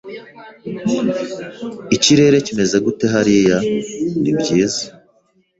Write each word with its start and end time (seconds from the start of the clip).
"Ikirere 1.95 2.37
kimeze 2.45 2.77
gute 2.85 3.05
hariya?" 3.13 3.57
"Nibyiza" 4.21 4.83